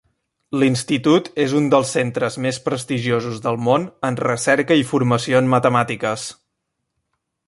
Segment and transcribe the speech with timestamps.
[0.61, 6.29] L'Institut és un dels centres més prestigiosos del món en recerca i formació en matemàtiques.